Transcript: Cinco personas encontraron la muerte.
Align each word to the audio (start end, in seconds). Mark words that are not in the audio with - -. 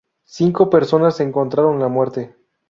Cinco 0.25 0.67
personas 0.71 1.19
encontraron 1.19 1.77
la 1.79 1.87
muerte. 1.87 2.35